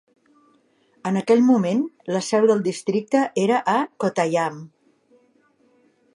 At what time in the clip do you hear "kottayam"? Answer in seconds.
4.05-4.59